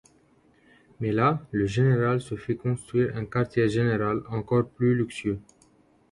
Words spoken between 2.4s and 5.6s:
construire un quartier général encore plus luxueux.